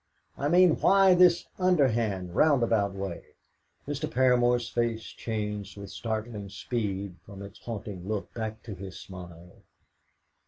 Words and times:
"I 0.35 0.49
mean, 0.49 0.77
why 0.77 1.13
this 1.13 1.45
underhand, 1.59 2.33
roundabout 2.35 2.95
way?" 2.95 3.21
Mr. 3.87 4.09
Paramor's 4.09 4.67
face 4.67 5.03
changed 5.03 5.77
with 5.77 5.91
startling 5.91 6.49
speed 6.49 7.17
from 7.23 7.43
its 7.43 7.59
haunting 7.59 8.07
look 8.07 8.33
back 8.33 8.63
to 8.63 8.73
his 8.73 8.99
smile. 8.99 9.61